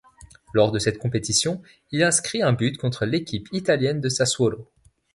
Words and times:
Lors 0.55 0.71
de 0.71 0.79
cette 0.79 0.97
compétition, 0.97 1.61
il 1.91 2.01
inscrit 2.01 2.41
un 2.41 2.53
but 2.53 2.75
contre 2.75 3.05
l'équipe 3.05 3.47
italienne 3.51 4.01
de 4.01 4.09
Sassuolo. 4.09 4.67